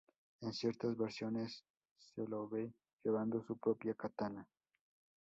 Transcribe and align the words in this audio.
En 0.41 0.51
ciertas 0.51 0.97
versiones 0.97 1.63
se 2.15 2.27
lo 2.27 2.49
ve 2.49 2.73
llevando 3.03 3.39
su 3.43 3.55
propia 3.59 3.93
katana. 3.93 4.47